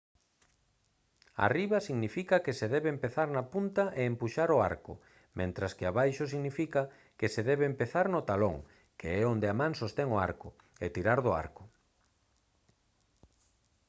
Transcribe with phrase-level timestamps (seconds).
[1.47, 4.93] arriba significa que se debe empezar na punta e empuxar o arco
[5.39, 6.81] mentres que abaixo significa
[7.19, 8.57] que se debe empezar no talón
[8.99, 10.49] que é onde a man sostén o arco
[10.83, 11.63] e tirar do arco